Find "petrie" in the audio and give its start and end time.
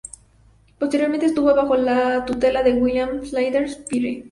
3.75-4.19